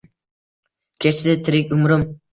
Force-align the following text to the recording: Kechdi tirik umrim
Kechdi 1.05 1.37
tirik 1.49 1.77
umrim 1.79 2.09